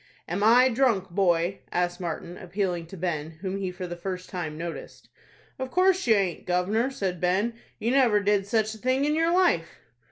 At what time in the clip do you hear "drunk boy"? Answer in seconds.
0.67-1.59